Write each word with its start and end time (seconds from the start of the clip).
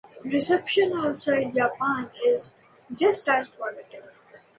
Reception 0.25 0.93
outside 0.93 1.53
Japan 1.53 2.09
is 2.25 2.53
just 2.91 3.29
as 3.29 3.47
positive. 3.49 4.17